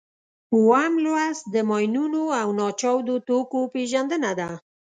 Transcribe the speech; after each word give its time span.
اووم 0.55 0.93
لوست 1.05 1.43
د 1.53 1.55
ماینونو 1.69 2.23
او 2.41 2.47
ناچاودو 2.59 3.15
توکو 3.27 3.59
پېژندنه 3.73 4.31
ده. 4.39 4.49